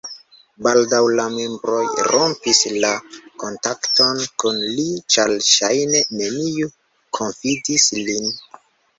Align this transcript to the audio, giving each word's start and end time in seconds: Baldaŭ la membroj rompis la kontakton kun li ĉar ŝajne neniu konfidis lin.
Baldaŭ 0.65 0.99
la 1.17 1.23
membroj 1.33 1.81
rompis 2.05 2.61
la 2.85 2.93
kontakton 3.43 4.23
kun 4.43 4.57
li 4.77 4.85
ĉar 5.15 5.33
ŝajne 5.49 6.01
neniu 6.21 6.71
konfidis 7.19 7.87
lin. 8.09 8.33